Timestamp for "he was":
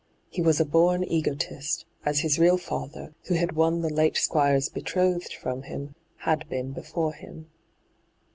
0.31-0.59